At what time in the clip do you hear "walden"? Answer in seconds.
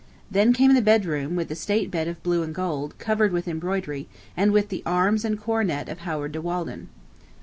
6.41-6.89